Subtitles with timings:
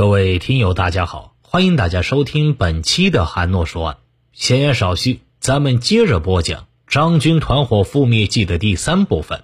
[0.00, 3.98] 各位听友，大家好，欢迎大家收听本期的韩诺说案。
[4.32, 9.42] 闲言少叙，咱们接着播讲张军团伙覆灭记的第三部分。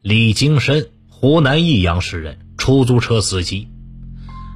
[0.00, 3.68] 李金生，湖南益阳市人，出租车司机。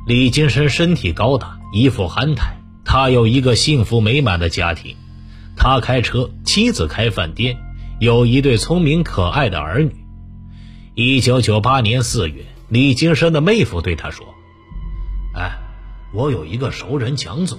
[0.06, 2.56] 李金生身体高大，衣服憨态，
[2.86, 4.96] 他有一个幸福美满的家庭，
[5.54, 7.58] 他开车，妻子开饭店，
[8.00, 9.94] 有一对聪明可爱的儿女。
[10.94, 12.46] 一九九八年四月。
[12.70, 14.24] 李金生的妹夫对他说
[15.34, 15.58] ：“哎，
[16.12, 17.58] 我有一个熟人蒋总，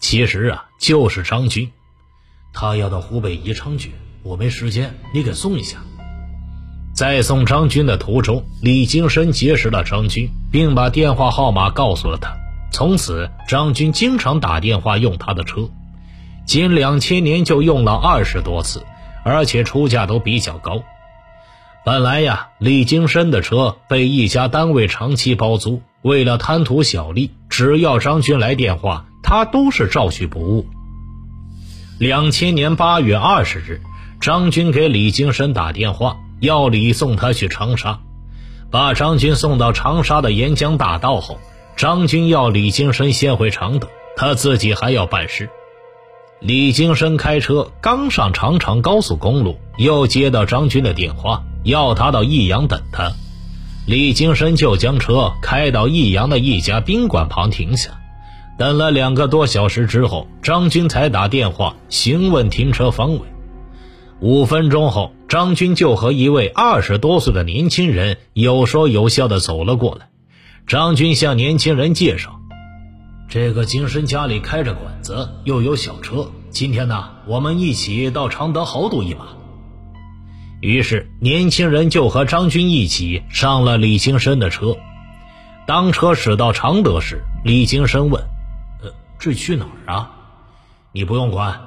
[0.00, 1.72] 其实啊就是张军，
[2.52, 3.92] 他要到湖北宜昌去，
[4.22, 5.78] 我没时间，你给送一下。”
[6.94, 12.36] 在送张军的途中，李金生结识了张军，并把电话号码告诉了他。
[12.70, 15.70] 从此，张军经常打电话用他的车，
[16.46, 18.84] 仅两千年就用了二十多次，
[19.24, 20.82] 而且出价都比较高。
[21.84, 30.66] 本来呀，李金生的车被一家单位长期包租，为了贪图小利，只要张军来电话，他都是照去不误。
[31.98, 33.82] 两千年八月二十日，
[34.18, 38.00] 张军给李金生打电话，要李送他去长沙。
[38.70, 41.38] 把张军送到长沙的沿江大道后，
[41.76, 45.50] 张军要李金生先回常德，他自己还要办事。
[46.40, 51.44] 李金生开车刚上长长高速公路，又接到张军的电话。
[51.64, 53.12] 要他到益阳等他，
[53.86, 57.90] 李金生就将车开到益阳的一家宾馆旁停下，
[58.58, 63.20] 等了两个多小时之后，张军才打电话询问停车方位。
[64.20, 70.08] 五分钟后，张军就和一位二十多岁的年轻人有说有笑的走了过来。
[70.66, 72.40] 张军向年轻人介绍
[73.28, 79.26] ：“这个金生家里开着馆子，又有小车，今天呢，我们一起到常德豪赌一把。”
[80.64, 84.78] 于是，年轻人就和张军一起上了李金生的车。
[85.66, 88.22] 当车驶到常德时，李金生问
[88.82, 90.10] ：“呃，这去哪儿啊
[90.90, 91.60] ？”“你不用管。”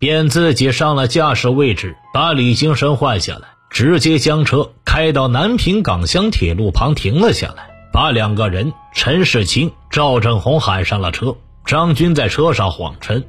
[0.00, 11.36] 便自己上了驾驶位置，把李金生换下来，直接将车开到南平港乡铁路旁停了下来，把两个人陈世清、赵振红喊上了车。
[11.64, 13.22] 张军在车上谎称：“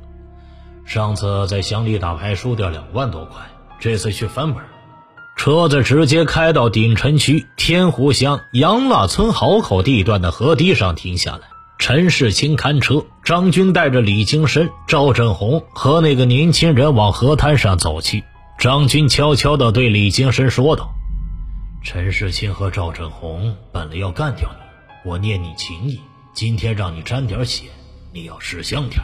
[0.85, 3.41] 上次在乡里打牌输掉两万多块，
[3.81, 4.63] 这次去翻本。”
[5.35, 11.41] 车子直接开到鼎城区天湖乡杨腊村壕口地段的河堤上停下来。
[11.79, 18.23] 陈世清看车，张军带着李金生、赵振红和那个年轻人往河滩上走去。
[18.59, 20.91] 张军悄悄地对李金生说道
[21.83, 25.99] ：“陈世清和赵振红本来要干掉你，我念你情义，
[26.35, 27.69] 今天让你沾点血，
[28.13, 29.01] 你要识相点。”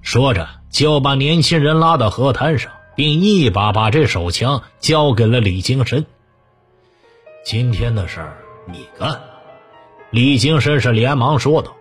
[0.00, 2.72] 说着，就把年轻人拉到河滩上。
[2.96, 6.04] 并一把把这手枪交给了李金生。
[7.44, 9.20] 今天的事儿你干，
[10.10, 11.76] 李金生是连忙说道：“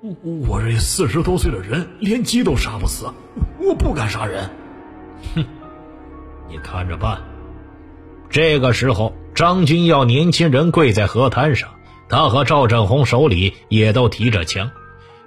[0.00, 0.14] 我
[0.46, 3.06] 我这四十多岁的人连鸡都杀不死，
[3.58, 4.48] 我不敢杀人。”
[5.34, 5.44] 哼，
[6.48, 7.20] 你看着办。
[8.30, 11.70] 这个时候，张军要年轻人跪在河滩上，
[12.08, 14.70] 他和赵振红手里也都提着枪。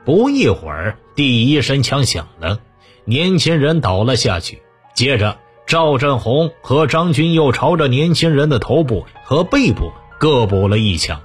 [0.05, 2.59] 不一会儿，第一声枪响了，
[3.05, 4.61] 年轻人倒了下去。
[4.97, 5.37] 接着，
[5.67, 11.21] 赵振红和张军又朝着年轻人的头部和背部各补了一枪。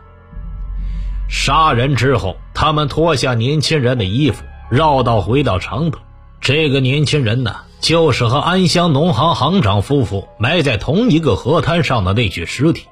[1.27, 5.99] 杀人之后，他们脱下年轻人的衣服，绕道回到常德。
[6.39, 12.85] 这个年轻人呢，就是和安乡农行行长夫妇埋在同一个河滩上的那具尸体。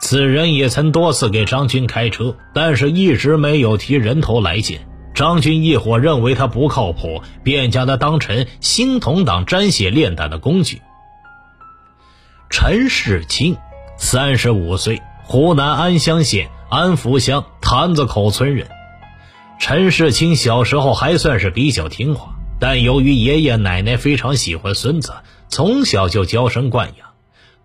[0.00, 4.85] 此人也曾多次给张军开车，但是一直没有提人头来见。
[5.16, 10.82] 张军一伙认为他不靠谱，便将他当成新同党沾血炼胆的工具。
[12.50, 13.56] 陈世清，
[13.96, 18.68] 三十五岁，湖南安乡县安福乡坛子口村人。
[19.58, 25.14] 陈世清小时候还算是比较听话，但由于爷爷奶奶非常喜欢孙子，
[25.48, 27.08] 从小就娇生惯养，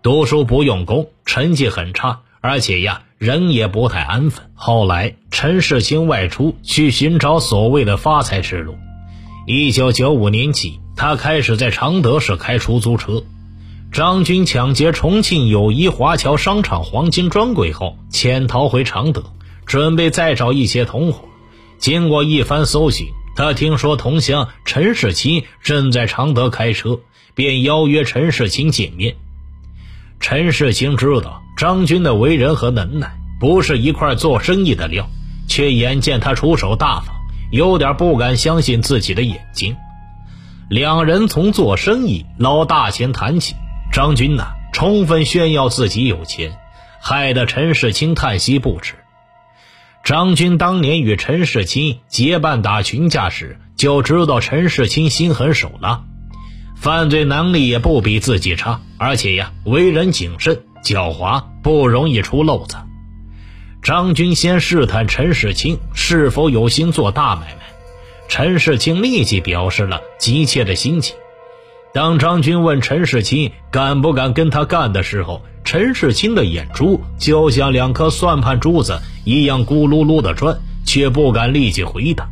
[0.00, 3.02] 读书不用功，成绩很差，而且呀。
[3.22, 4.50] 人也不太安分。
[4.52, 8.74] 后来，陈世清外出去寻找所谓的发财之路。
[9.46, 13.22] 一九九五年起，他开始在常德市开出租车。
[13.92, 19.22] 张军抢劫重庆友谊华侨商场黄金专柜后，潜逃回常德，
[19.66, 21.28] 准备再找一些同伙。
[21.78, 23.06] 经过一番搜寻，
[23.36, 26.98] 他听说同乡陈世清正在常德开车，
[27.36, 29.14] 便邀约陈世清见面。
[30.18, 31.38] 陈世清知道。
[31.54, 35.08] 张军的为人和能耐不是一块做生意的料，
[35.48, 37.08] 却眼见他出手大方，
[37.50, 39.76] 有点不敢相信自己的眼睛。
[40.70, 43.56] 两人从做生意捞大钱谈起，
[43.92, 46.56] 张军呢，充分炫耀自己有钱，
[47.00, 48.94] 害得陈世清叹息不止。
[50.04, 56.04] 张军当年与陈世清结伴打群架时，就知道陈世清心狠手辣，
[56.76, 62.76] 犯罪能力也不比自己差，而且呀，为人谨慎狡猾，不容易出漏子。
[63.82, 67.62] 张军先试探陈世清是否有心做大买卖，
[68.28, 71.16] 陈世清立即表示了急切的心情。
[71.92, 82.28] 当张军问陈世清敢不敢跟他干的时候，陈世清的眼珠就像两颗算盘珠子一样咕噜噜的转，却不敢立即回答。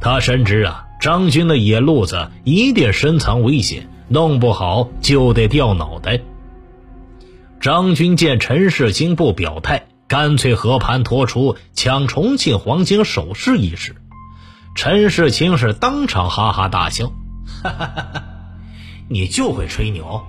[0.00, 6.20] 他深知啊，张军的野路子一定深藏危险，弄不好就得掉脑袋。
[7.60, 9.86] 张军见陈世清不表态。
[10.12, 13.96] 干脆和盘托出抢重庆黄金首饰一事，
[14.74, 17.06] 陈世清是当场哈哈大笑，
[17.62, 18.22] 哈哈哈哈
[19.08, 20.22] 你就会吹牛，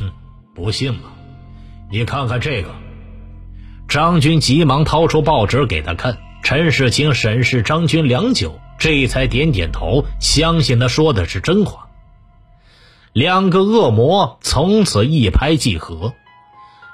[0.00, 0.10] 哼，
[0.54, 1.00] 不信吗？
[1.90, 2.70] 你看看这个。
[3.86, 11.88] 张军急忙掏出报纸给他看，陈世清审视张军良久，这才点点头，相信他说的是真话。
[13.12, 16.14] 两个恶魔从此一拍即合，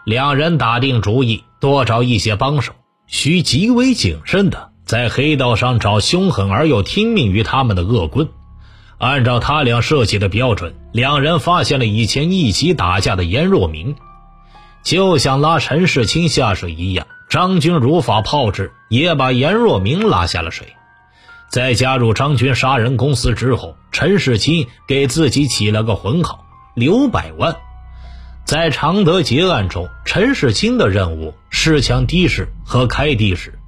[0.04, 1.44] 两人打定主意。
[1.60, 2.72] 多找一些帮手，
[3.06, 8.28] 需极为谨慎的在黑道上找凶狠而又听命于他们的恶棍。
[8.98, 13.94] 按照他俩设计的标准，两人发现了以前一起打架的严若明，
[14.82, 17.06] 就像拉陈世清下水一样。
[17.30, 20.66] 张军如法炮制，也把严若明拉下了水。
[21.48, 26.44] 在加入张军杀人公司之后，陈世清给自己起了个浑号
[26.74, 27.54] “刘百万”。
[28.52, 33.58] 在常德劫案中，陈世清的任务是抢的士和开的士。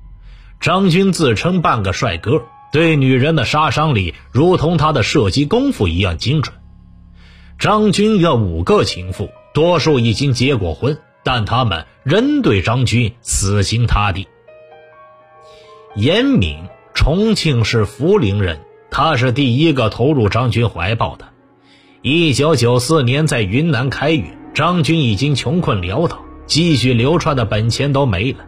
[0.61, 6.55] 张军自称半个帅哥，对女人的杀伤力如同他的射击功夫一样精准。
[7.59, 14.29] 张军的五个情妇，多数已经结过婚，但他们仍对张军死心塌地。
[15.97, 16.59] 严敏，
[16.93, 18.61] 重庆市涪陵人，
[18.91, 21.31] 他是第一个投入张军怀抱的。
[22.03, 24.44] 一九九四年在云南开远。
[24.55, 28.39] 张军已经穷困潦倒，积蓄流窜的本钱都没了。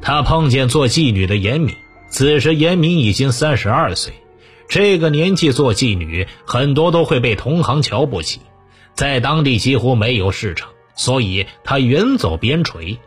[0.00, 1.74] 他碰见做妓女的严敏，
[2.08, 4.14] 此时严敏已经三十二岁。
[4.68, 8.40] 这个年纪做妓女，很多都会被同行瞧不起，
[8.94, 12.98] 在当地几乎没有市场，所以他远走边陲，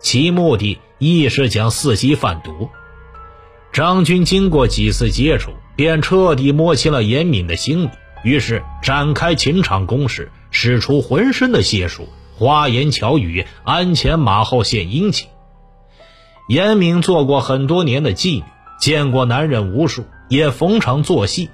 [0.00, 2.70] 其目的亦是想伺机贩毒。
[3.72, 7.90] 张军经过几次接触，便彻底摸清了严敏的心理，
[8.24, 10.30] 于是展开情场攻势。
[10.58, 12.08] 使出浑身的解数，
[12.38, 15.28] 花言巧语，鞍前马后献殷勤。
[16.48, 18.44] 严明做过很多年的妓女，
[18.80, 21.50] 见过男人无数，也逢场作戏。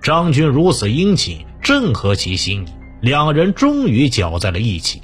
[0.00, 2.70] 张军如此殷勤，正合其心意，
[3.02, 5.02] 两人终于搅在了一起。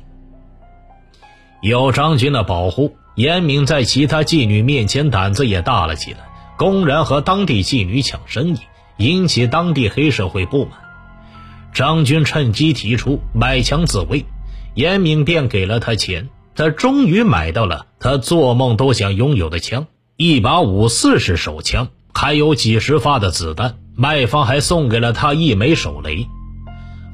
[1.60, 6.20] 有张军的保护，严明在其他妓女面前胆子也大了起来，
[6.56, 8.60] 公然和当地妓女抢生意，
[8.96, 10.81] 引起当地黑社会不满。
[11.72, 14.26] 张军趁机提出买枪自卫，
[14.74, 19.86] 严敏便给了他钱，他终于买到了他做梦都想拥有的枪——
[20.16, 23.76] 一把五四式手枪，还有几十发的子弹。
[23.94, 26.26] 卖方还送给了他一枚手雷。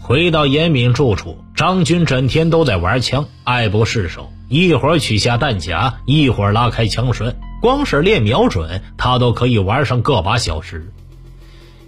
[0.00, 10.92] 回到严敏住处，张军整天都在玩枪，爱不释手，一会儿取下弹夹，一会儿拉开枪栓，光是练瞄准，他都可以玩上个把小时。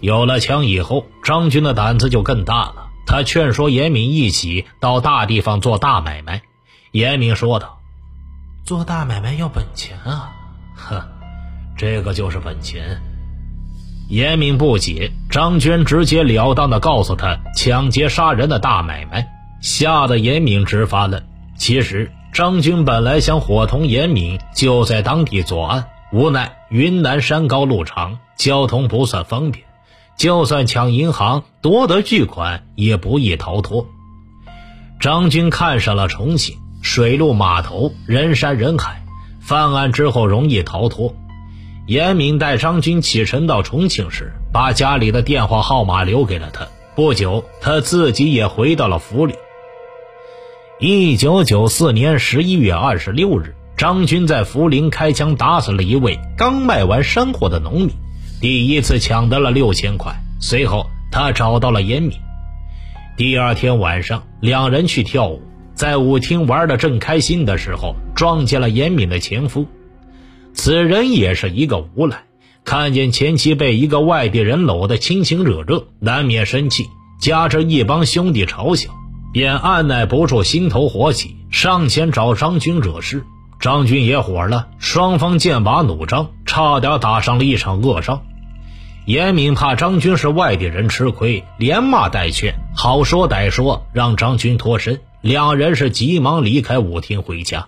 [0.01, 2.89] 有了枪以后，张军的胆子就更大了。
[3.07, 6.43] 他劝说严敏一起到大地方做大买卖。
[6.93, 7.79] 严敏说道
[8.65, 10.33] ：“做大买卖要本钱啊
[10.75, 11.03] ！”“哼，
[11.77, 13.01] 这个就是本钱。”
[14.09, 19.29] 严敏不解，张军直截了当的告诉他抢劫杀人的大买卖，
[19.61, 21.23] 吓得严敏直发愣。
[21.57, 29.65] 其实张军本来想伙同严敏就在当地作案，无奈云南山高路长，交通不算方便。
[30.21, 33.87] 就算抢银行夺得巨款，也不易逃脱。
[35.01, 39.03] 张军看上了重庆水陆码头，人山人海，
[39.41, 41.15] 犯案之后容易逃脱。
[41.87, 46.69] 严敏带张军启程到重庆时，把家里的电话号码留给了他。
[46.95, 49.35] 不久，他自己也回到了府里。
[50.81, 57.91] 一九九四年十一月二十六日，张军在涪陵开枪打死了一位刚卖完山货的农民。
[58.41, 62.13] 第一次抢得了六千块，随后他找到了严敏。
[63.15, 65.43] 第二天晚上，两人去跳舞，
[65.75, 69.67] 在舞厅玩的正开心的时候，撞见了严敏的前夫。
[70.55, 72.23] 此人也是一个无赖，
[72.65, 76.87] 看见前妻被一个外地人搂得亲亲热热，难免生气，
[77.21, 78.89] 加之一帮兄弟嘲笑，
[79.35, 83.23] 便按耐不住心头火气，上前找张军惹事。
[83.61, 88.23] 张军也火了，双方剑拔弩张，差点打上了一场恶仗。
[89.11, 95.01] 严敏怕张军是外地人吃亏，连骂带劝，好说歹说，让张军脱身。
[95.21, 97.67] 两人是急忙离开舞厅回家。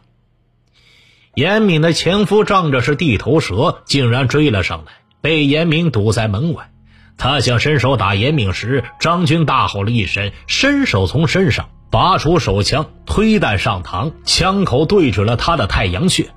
[1.35, 6.71] 严敏的前夫仗着是地头蛇，竟然追了上来，被严敏堵在门外。
[7.19, 16.31] 他想伸手打严敏时，张军大吼了一声，伸手从身上拔出手枪，推弹上膛，枪口对准了他的太阳穴。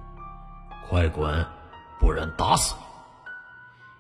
[0.90, 1.46] 快滚，
[2.00, 2.85] 不然打死你！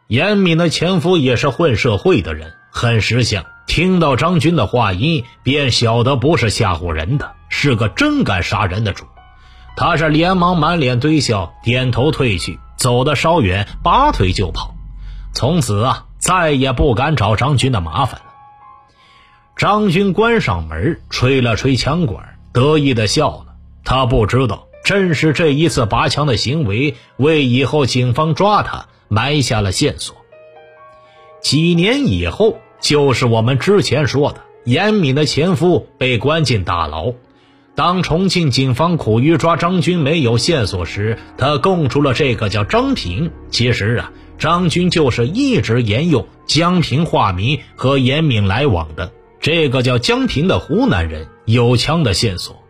[0.08, 9.06] 严敏的前夫也是混社会的人，很识相，听到张军的话音，便晓得不是吓唬人的，是个真敢杀人的主。
[9.76, 14.76] 他是连忙满脸堆笑，点头退去，走得稍远，拔腿就跑。
[15.34, 18.26] 从此啊，再也不敢找张军的麻烦了。
[19.58, 23.56] 张军关上门，吹了吹枪管，得意的笑了。
[23.84, 28.86] 他不知道，正是这一次拔枪的行为，为以后警方抓他。
[29.08, 30.16] 埋下了线索。
[31.42, 37.14] 几年以后，就是我们之前说的，严敏的前夫被关进大牢。
[37.76, 43.32] 当重庆警方苦于抓张军没有线索时，他供出了这个叫张平。
[43.52, 49.12] 其实啊，张军就是一直沿用江平化名和严敏来往的。
[49.42, 52.64] 这个叫江平的湖南人有枪的线索，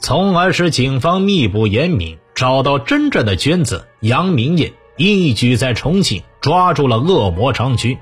[0.00, 4.72] 从而使警方密捕严敏，找到真正的娟子杨明艳。
[5.02, 7.96] 一举在重庆抓住了恶魔张军。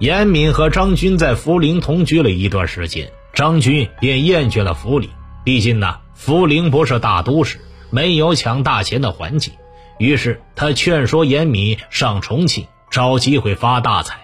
[0.00, 5.08] 严敏和张军在涪陵同居了一段时间，张军便厌倦了涪陵。
[5.44, 9.54] 毕竟呢，涪陵不是大都市，没有抢大钱的环境。
[10.00, 14.18] 于是他劝说严敏上重庆找机会发大财。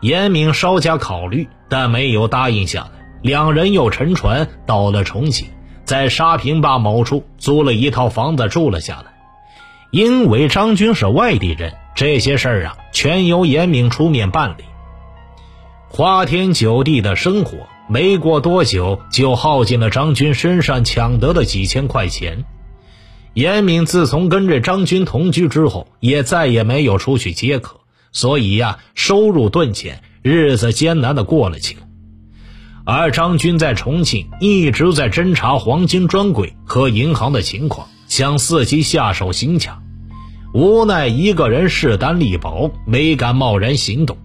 [0.00, 2.90] 严敏稍加考虑，但没有答应下来。
[3.22, 5.46] 两人又乘船到了重庆，
[5.84, 9.13] 在沙坪坝某处租了一套房子住了下来。
[9.94, 14.64] 因为张军是外地人，这些事儿啊，全由严敏出面办理。
[15.88, 22.44] 花天酒地的生活，没过多久就耗尽了张军身上抢得的几千块钱。
[23.34, 27.76] 严敏自从跟着张军同居之后，也再也没有出去接客，
[28.10, 31.82] 所以呀，收入顿减，日子艰难的过了起来。
[32.84, 39.83] 而张军在重庆一直在侦查黄金专柜和银行的情况，想伺机下手行抢。
[40.54, 44.16] 无奈一个人势单力薄，没敢贸然行动。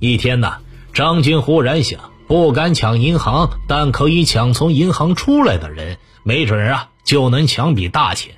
[0.00, 0.54] 一天呢，
[0.94, 8.34] 张军忽然想，不敢抢银行，但可以抢从银行出来的人，没准啊就能抢笔大钱。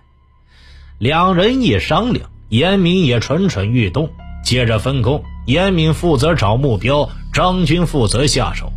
[0.99, 4.11] 两人一商量，严敏也蠢蠢欲动。
[4.45, 8.71] 接着分工，严敏负责找目标，张军负责下手。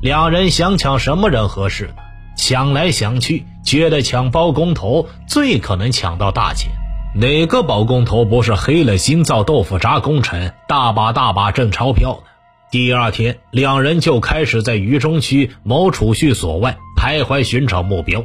[0.00, 1.94] 两人想抢什么人合适呢？
[2.36, 6.72] 想来想去，觉得抢包工头最可能抢到大钱。
[7.14, 12.30] 哪个包工头不是黑了心造豆腐渣工程，大把大把挣钞票呢？
[12.70, 18.24] 第二天，两人就开始在渝中区某储蓄所外徘徊寻找目标。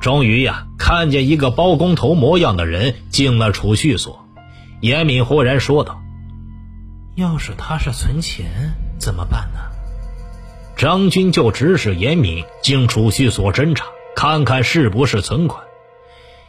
[0.00, 4.24] 终于呀，看见一个包工头模样的人进了储蓄所。
[4.80, 6.00] 严敏忽然说道
[7.16, 8.46] ：“要是他是存钱，
[9.00, 9.58] 怎么办呢？”
[10.78, 15.65] 张军就指使严敏进储蓄所侦查，看看是不是存款。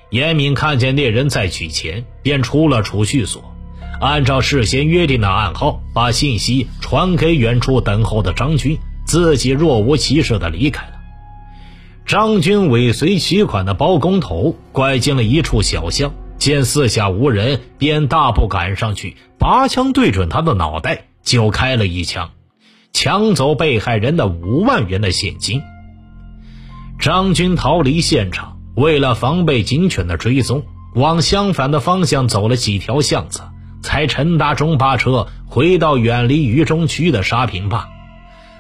[0.10, 3.54] 严敏看见那人在取钱，便出了储蓄所，
[4.00, 10.94] 按照事先约定的暗号，把信息传给远处等候的张军，自己若无其事的离开了。
[12.06, 22.30] 张军尾随取款的包工头，拐进了一处小巷，见四下无人，便大步赶上去，拔枪对准他的脑袋就开了一枪，
[22.94, 25.62] 抢走被害人的五万元的现金。
[26.98, 28.57] 张军逃离现场。
[28.78, 33.42] 为了防备警犬的追踪，往相反的方向走了几条巷子，
[33.82, 37.90] 才乘搭中巴车回到远离渝中区的沙坪坝。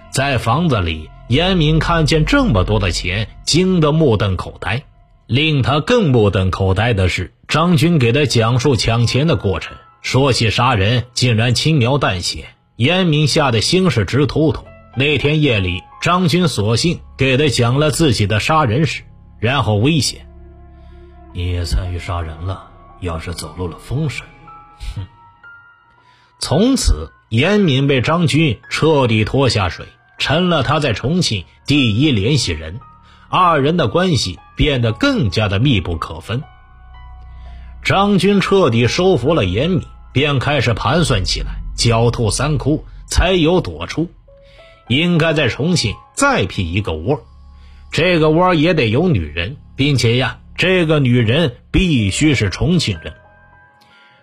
[0.09, 4.85] 在房子里，严敏看见这么多的钱，惊得目瞪口呆。
[5.27, 12.45] 令他更目瞪口呆的是，张军给他讲述抢钱的过程，说起杀人竟然轻描淡写。
[12.75, 14.63] 严敏吓得心是直突突。
[14.95, 19.03] 那天夜里，张军索性给他讲了自己的杀人史。
[19.39, 20.25] 然后威胁
[21.33, 22.69] ：“你也参与杀人了，
[23.01, 24.25] 要是走漏了风声，
[24.95, 25.05] 哼！”
[26.39, 32.79] 从此，严敏被张军彻底拖下水，成了他在重庆第一联系人，
[33.29, 36.43] 二人的关系变得更加的密不可分。
[37.83, 44.09] 张军彻底收服了严敏，便开始盘算起来，狡兔三窟，才有躲出，
[44.87, 47.21] 应该在重庆再辟一个窝。
[47.91, 53.13] 这个窝也得有女人，并且呀，这个女人必须是重庆人。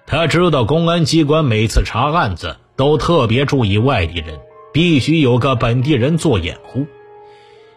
[0.06, 4.38] 他知道公安机关每次查案子都特别注意外地人，
[4.72, 6.86] 必须有个本地人做掩护。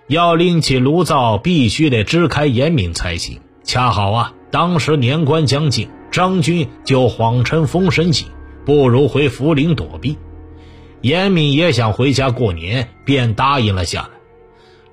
[0.07, 3.39] 要另起炉灶，必须得支开严敏才行。
[3.63, 8.27] 恰好啊，当时年关将近，张军就谎称封神锦，
[8.65, 10.17] 不如回涪陵躲避。
[11.01, 14.16] 严敏也想回家过年，便答应了下来。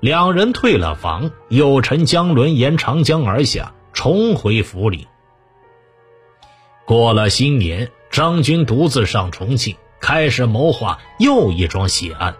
[0.05, 5.07] 两人退了房，又乘江轮沿长江而下，重回府里。
[6.85, 12.35] 过了新年，张军独自上重庆，开始谋划又一桩血案。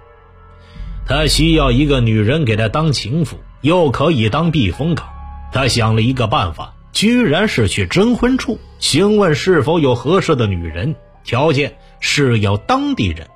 [1.07, 5.07] 他需要一个女人给他当情妇，又可以当避风港。
[5.51, 13.27] 他想了一个办法，居然是去征婚处询问是否有合适的女人，条件是要当地人。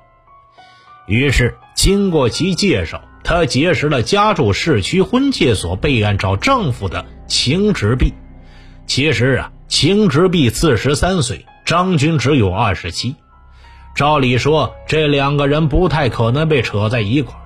[1.08, 8.12] 于是，经过其介绍，他结识了家住市区婚介所备案找丈夫的秦直弼。
[8.86, 13.14] 其实啊，秦直弼四十三岁，张军只有二十七。
[13.94, 17.40] 照理说，这两个人不太可能被扯在一块儿。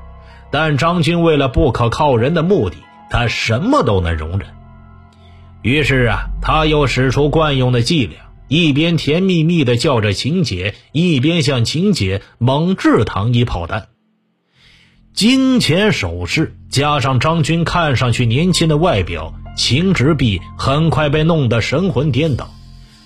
[0.50, 2.76] 但张军为了不可靠人的目的，
[3.10, 4.48] 他什么都能容忍。
[5.62, 8.18] 于是啊，他又使出惯用的伎俩。
[8.46, 13.88] 一边甜蜜蜜地叫着秦姐，一边向秦姐猛掷糖衣炮弹。
[15.14, 22.50] 金钱首饰加上张军看上去年轻的外表，秦直弼很快被弄得神魂颠倒。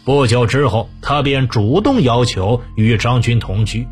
[0.07, 3.87] 不久之后，他便主动要求与张军同居。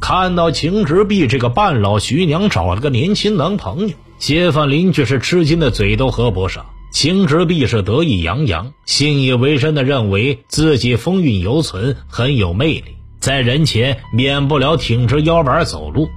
[0.00, 6.64] 看到秦直弼这个半老徐娘找了个年轻男朋友，街坊邻居是吃惊的嘴都合不上。
[6.92, 12.84] 秦直弼是得意洋洋、信以为真的认为自己风韵犹存，很有魅力，
[13.18, 16.08] 在人前免不了挺直腰板走路。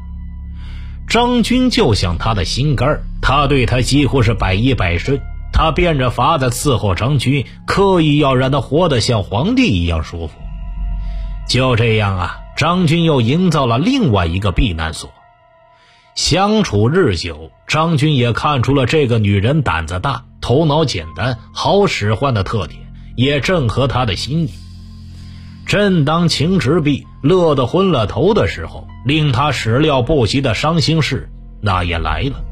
[1.13, 5.21] 张军就像他的心肝儿他对他几乎是百依百顺。
[5.51, 10.33] 他变着法子伺候张军，刻意要让他活得像皇帝一样舒服。
[11.47, 15.11] 就这样啊，张军又营造了另外一个避难所。
[16.15, 20.23] 相处日久，张军也看出了这个女人胆子大。
[20.41, 22.81] 头脑简单、好使唤的特点，
[23.15, 24.49] 也正合他的心意。
[25.65, 31.29] 正当秦直弼乐得昏了头的时候，令他始料不及的伤心事
[31.61, 32.43] 那也来了。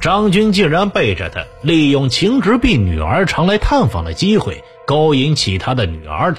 [0.00, 6.38] 张军竟然背着他，利用秦直弼女儿常来探访的机会，勾引起他的女儿来。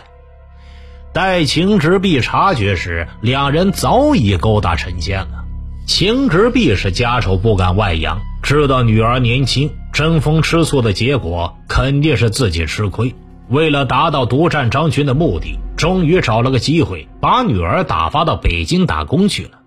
[1.14, 5.46] 待秦直弼察觉时，两人早已勾搭成奸了。
[5.86, 9.70] 秦直弼是家丑不敢外扬，知道女儿年轻。
[9.94, 13.14] 争风吃醋的结果肯定是自己吃亏。
[13.52, 19.60] 为了达到独占张军的目的，终于找了个机会，把女儿打发到北京打工去了。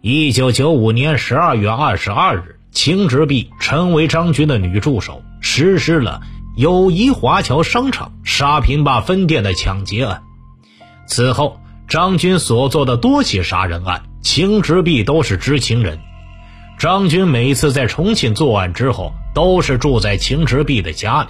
[0.00, 6.22] 一九九五年十二月二十二日，秦直碧成为张军的女助手，实施了
[6.56, 10.22] 友谊华侨商场沙坪坝分店的抢劫案。
[11.06, 16.00] 此后，张军所做的多起杀人案，秦直碧都是知情人。
[16.78, 21.28] 张军每次在重庆作案之后，都是住在秦直弼的家里。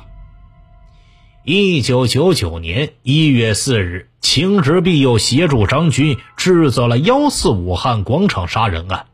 [1.45, 9.07] 一九九九年一月四日，秦直弼又协助张军制造了幺四武汉广场杀人案。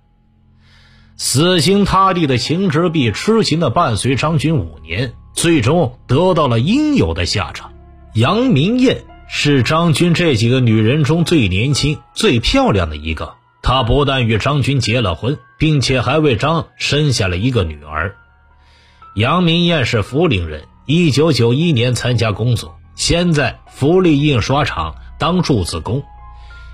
[1.17, 7.73] 死心塌地的秦直弼痴情的伴随张军五年，最终得到了应有的下场。
[8.12, 13.37] 杨明艳是张军这几个女人中最年轻、最漂亮的一个。
[13.62, 18.17] 她不但与张军结了婚，并且还为张生下了一个女儿。
[19.14, 26.03] 杨明艳是涪陵人，一九九一年参加工作，先在福利印刷厂当铸字工。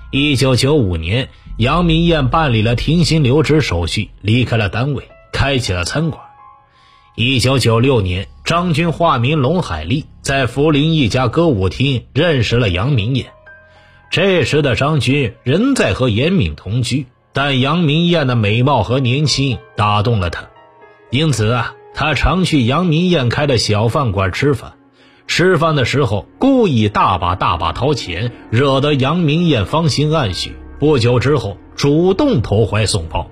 [0.09, 6.23] 一九九五年，杨明艳办理了停薪留职手续，离开了单位，开起了餐馆。
[7.17, 13.33] 一九九六年，张军化名龙海丽，在涪陵一家歌舞厅认识了杨明艳。
[14.09, 20.47] 这时的张军仍在和严敏同居，但杨明艳的美貌和年轻打动了他，
[21.09, 24.73] 因此啊，他常去杨明艳开的小饭馆吃饭。
[25.27, 30.55] 吃饭的时候故意大把大把掏钱，惹得杨明艳芳心暗许。
[30.77, 33.31] 不久之后，主动投怀送抱。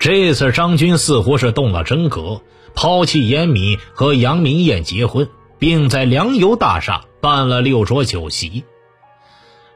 [0.00, 2.40] 这次张军似乎是动了真格，
[2.74, 8.64] 抛弃严敏和杨明艳结婚，并在粮油大厦办了六桌酒席。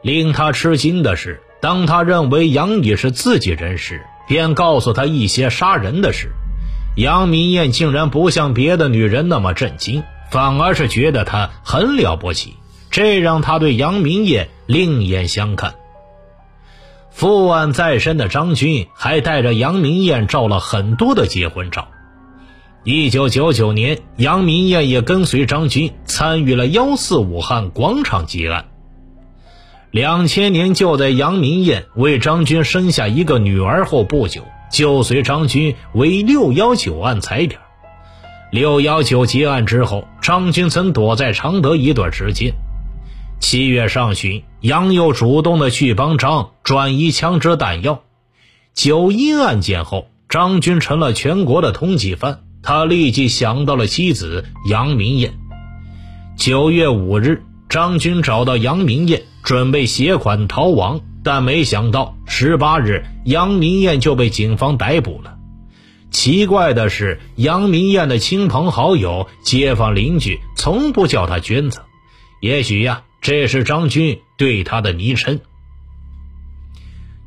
[0.03, 6.33] 令他吃惊的是，当他认为杨女是自己人时，便告诉他一些杀人的事。
[6.97, 12.55] 杨明艳竟然不像别的女人那么震惊，反而是觉得她很了不起，
[12.91, 15.75] 这让他对杨明艳另眼相看。
[17.11, 21.89] 负案在身的张军还带着杨明艳照了很多的结婚照。
[22.83, 28.67] 一九九九年，杨明艳也跟随张军参与了幺四武汉广场劫案。
[29.91, 37.61] 两千年，就在杨明艳为张军生下一个女儿后不久，就随张军为六幺九案踩点。
[38.53, 42.55] 六幺九结案之后，张军曾躲在常德一段时间。
[43.41, 48.03] 七月上旬，杨又主动的去帮张转移枪支弹药。
[48.73, 52.41] 九一案件后，张军成了全国的通缉犯。
[52.63, 55.35] 他立即想到了妻子杨明艳。
[56.37, 65.39] 九月五日，张军找到杨明艳，准备携款逃亡，但没想到十八日，杨明艳就被警方逮捕了。
[66.13, 71.81] 奇怪的是，杨明艳的亲朋好友、街坊邻居从不叫她娟子，
[72.41, 75.41] 也许呀，这是张军对她的昵称。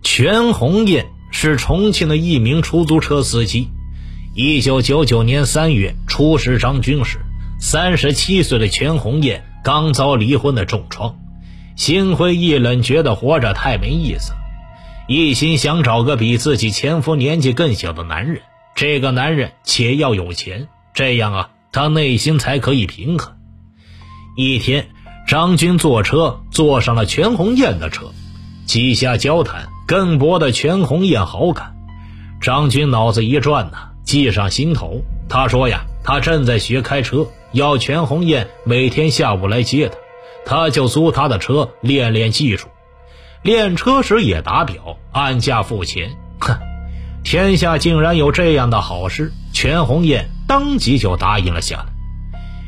[0.02, 3.68] 全红艳是重庆的一名出租车司机。
[4.34, 7.18] 一九九九年三月，初识张军时，
[7.60, 11.18] 三十七岁的全红艳刚遭离婚的重创，
[11.80, 14.34] 心灰意冷，觉得活着太没意思，
[15.08, 18.42] 一心想找个比自己前夫年纪更小的男人。
[18.76, 23.34] 这个男人且要有钱，这样啊，他内心才可以平衡。
[24.36, 24.90] 一天，
[25.26, 28.12] 张军坐车坐上了全红艳的车，
[28.66, 31.78] 几下交谈，更博得全红艳好感。
[32.42, 33.92] 张军脑子一转呐。
[34.04, 35.02] 记上心头。
[35.30, 39.96] 他说呀，他正在学开车，要全红艳每天下午来接他，
[40.46, 42.68] 他就租他的车练练技术。
[43.42, 46.18] 练车时也打表，按价付钱。
[46.40, 46.58] 哼，
[47.24, 49.32] 天下竟然有这样的好事！
[49.54, 51.86] 全红艳当即就答应了下来。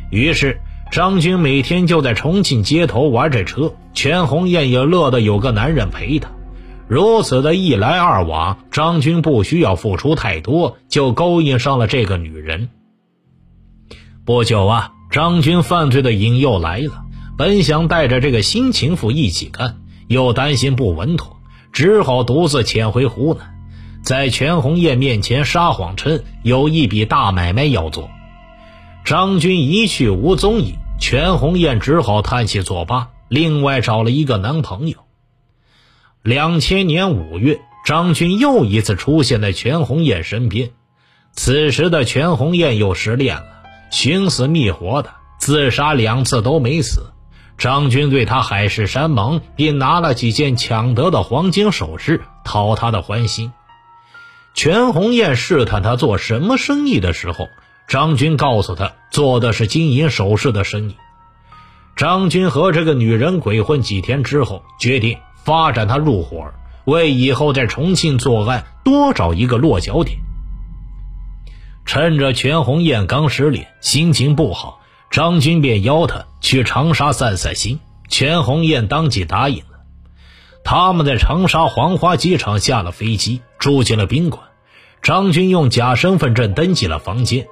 [0.09, 0.59] 于是
[0.91, 6.29] 张军每天就在重庆街头玩这车，全红艳也乐得有个男人陪她。
[6.87, 12.69] 如此的一来二往，张军不需要付出太多，就勾引上了这个女人。
[14.25, 17.05] 不久啊，张军犯罪的瘾又来了。
[17.37, 21.37] 本想带着这个新情妇一起干，又担心不稳妥，
[21.71, 23.53] 只好独自潜回湖南，
[24.03, 28.09] 在全红艳面前撒谎称有一笔大买卖要做。
[29.03, 34.97] 张军一去无踪影，全红艳只好叹气作罢，另外找了一个男朋友。
[36.21, 40.69] 两千年五月，张军又一次出现在全红艳身边。
[41.33, 47.01] 此时的全红艳又失恋了，寻死觅活的，自杀两次都没死。
[47.61, 53.51] 张军对他海誓山盟，并拿了几件抢得的黄金首饰讨他的欢心。
[54.55, 57.47] 全红艳试探他做什么生意的时候，
[57.87, 60.95] 张军告诉他做的是金银首饰的生意。
[61.95, 65.19] 张军和这个女人鬼混几天之后，决定。
[65.43, 66.51] 发展他入伙，
[66.85, 70.17] 为以后在重庆作案多找一个落脚点。
[71.85, 74.80] 趁着全红艳刚失恋，心情不好，
[75.11, 77.79] 张军便邀他去长沙散散心。
[78.07, 79.79] 全红艳当即答应了。
[80.65, 84.43] 他们在长沙黄花机场下了飞机，住进了宾馆。
[85.01, 87.47] 张军用假身份证登记了房间。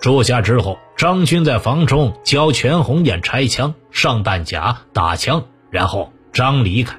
[0.00, 6.98] 住下之后，张军在房中教全红艳拆枪、上弹夹、打枪，然后张离开。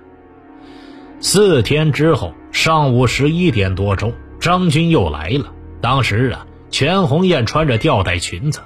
[1.20, 5.52] 四天之后，上午十一点多钟，张军又来了。
[5.82, 8.62] 当时啊，全红艳穿着吊带裙子，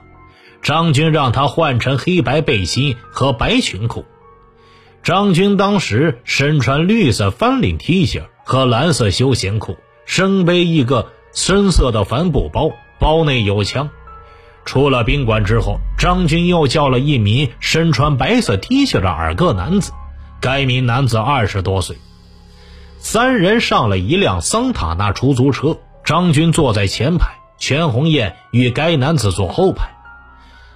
[0.65, 4.03] 张军让他换成黑白背心和白裙裤。
[5.03, 13.91] 张军当时身穿绿色翻领 T 恤和蓝色休闲裤，身背一个深色的帆布包，包内有枪。
[14.65, 19.91] 出了宾馆之后，张军又叫了一名身穿白色 T 恤的矮个男子，
[20.41, 21.95] 该名男子二十多岁。
[22.97, 29.91] 三人上了一辆桑塔纳出租车，张军坐在前排，全红艳与该男子坐后排。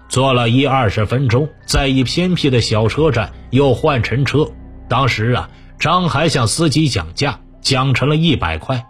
[0.10, 4.52] 坐了一二十分钟，在一偏僻的小车站又换乘车。
[4.90, 8.88] 当时啊，张还向司机讲价，讲成了一百块。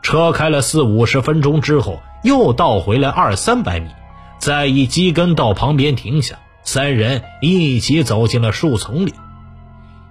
[0.00, 3.90] 车开了四五十分钟之后，又倒回来二三百米，
[4.38, 9.12] 在一机耕道旁边停下，三人一起走进了树丛里。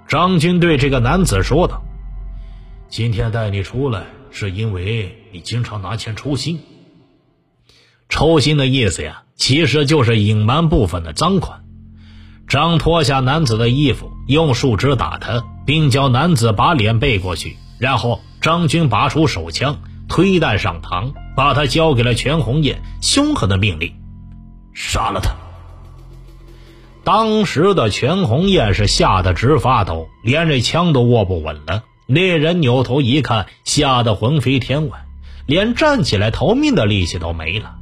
[0.08, 1.82] 张军对这个男子说道。
[2.88, 6.60] 今天带你出来，是因为你经常拿钱抽薪。
[8.10, 11.64] 抽薪的意思呀，其实就是隐瞒部分的赃款。
[12.48, 17.58] 张脱下男子的衣服，用树枝打他，并叫男子把脸背过去。
[17.80, 23.92] 然后张军拔出手枪，推弹上膛，把他交给了全红艳，凶狠的命令：
[24.76, 25.32] 杀了他。
[27.04, 31.82] 当时的全红艳是吓得直发抖，连这枪都握不稳了。
[32.06, 35.00] 猎人扭头一看，吓得魂飞天外，
[35.48, 37.78] 连站起来逃命的力气都没了。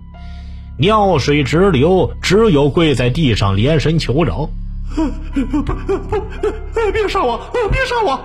[0.79, 4.49] 尿水直流，只有跪在地上连声求饶
[4.95, 5.73] ：“不不，
[6.93, 7.37] 别杀我，
[7.69, 8.17] 别杀我！”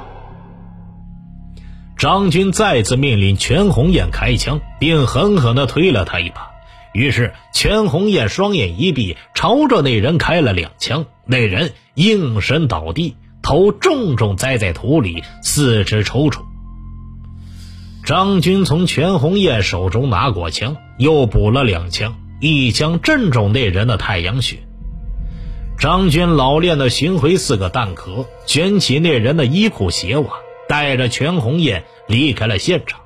[1.98, 6.52] 张军再次命令全红艳开枪，并狠狠地推了他一把。
[6.92, 11.06] 于是，全红艳双眼一闭，朝着那人开了两枪。
[11.26, 16.42] 那人应声倒地，头重重栽在土里，四肢抽搐。
[18.04, 22.14] 张军从全红艳手中拿过枪，又补了两枪，
[22.52, 24.58] 一枪正中那人的太阳穴。
[25.78, 30.34] 张军老练的寻回四个弹壳，卷起那人的衣裤鞋袜，
[30.68, 33.00] 带着全红艳离开了现场。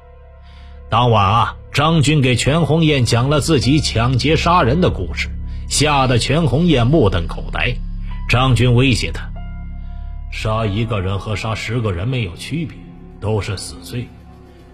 [0.90, 1.54] 当晚啊。
[1.70, 5.28] 张军给全红艳讲了自己抢劫杀人的故事，
[5.68, 7.76] 吓得全红艳目瞪口呆。
[8.28, 9.30] 张军威胁他
[10.32, 12.76] ：“杀一个人和杀十个人没有区别，
[13.20, 14.08] 都是死罪。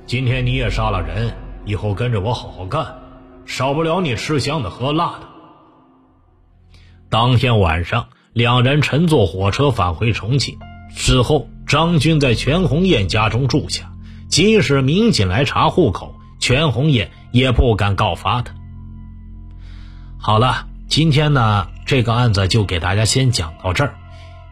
[0.06, 1.34] 今天你也杀了人，
[1.66, 2.86] 以后跟着我好好干，
[3.46, 5.28] 少不了你吃香的喝辣的。”
[7.10, 10.58] 当天晚上，两人乘坐火车返回重庆。
[10.94, 13.92] 事后，张军在全红艳家中住下，
[14.28, 16.14] 即使民警来查户口。
[16.40, 18.54] 全红艳也不敢告发他。
[20.18, 23.94] 好了，今天呢，这个案子就给大家先讲到这儿。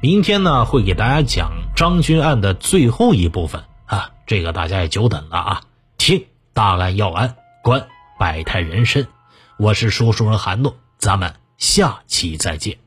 [0.01, 5.61] 明天呢，会给大家讲张军案的最后一部分啊，这个大家也久等了啊。
[5.99, 6.25] 听
[6.55, 7.87] 大案要案，观
[8.23, 9.05] 百态人生，
[9.57, 12.82] 我是说书人韩诺，咱们下期再见。